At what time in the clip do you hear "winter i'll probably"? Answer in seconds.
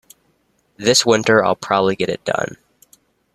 1.05-1.95